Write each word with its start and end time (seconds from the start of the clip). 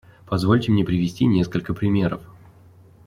Позвольте 0.25 0.71
мне 0.71 0.83
привести 0.83 1.25
несколько 1.27 1.75
примеров. 1.75 2.21